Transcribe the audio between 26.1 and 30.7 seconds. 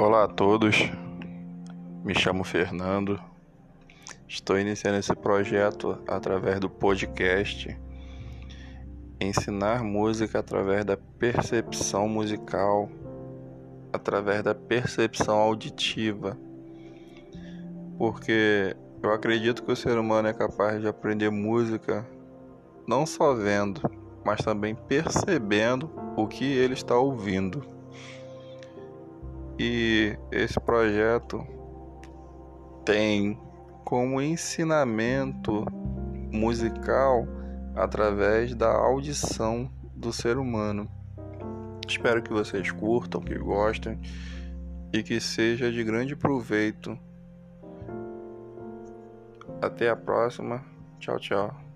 o que ele está ouvindo. E esse